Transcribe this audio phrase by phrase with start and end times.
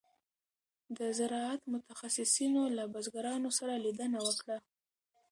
[0.97, 4.57] د زراعت متخصصینو له بزګرانو سره لیدنه وکړه.